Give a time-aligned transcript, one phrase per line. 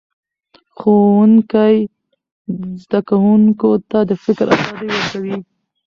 [0.77, 1.75] ښوونکی
[2.83, 5.37] زده کوونکو ته د فکر ازادي ورکوي